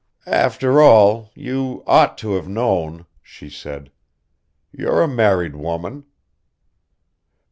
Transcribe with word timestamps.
"After 0.25 0.81
all, 0.81 1.29
you 1.35 1.83
ought 1.85 2.17
to 2.17 2.33
have 2.33 2.47
known," 2.47 3.05
she 3.21 3.51
said. 3.51 3.91
"You're 4.71 5.03
a 5.03 5.07
married 5.07 5.55
woman." 5.55 6.05